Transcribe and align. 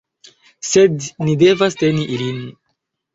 Sed 0.69 1.05
ni 1.27 1.35
devas 1.41 1.77
teni 1.83 2.07
ilin. 2.17 2.41